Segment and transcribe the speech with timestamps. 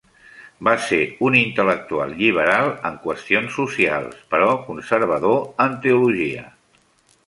[0.67, 0.97] Va ser
[1.27, 6.53] un intel·lectual lliberal en qüestions socials, però conservador en teologia.